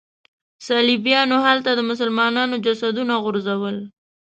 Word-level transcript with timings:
صلیبیانو 0.67 1.37
هلته 1.47 1.69
د 1.73 1.79
مسلمانانو 1.89 2.55
جسدونه 2.65 3.13
غورځول. 3.23 3.75